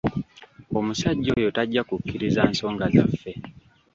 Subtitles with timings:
[0.77, 3.31] Omusajja oyo tajja kukkiriza nsonga zaffe.